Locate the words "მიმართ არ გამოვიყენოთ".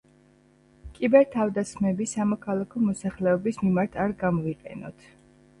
3.67-5.07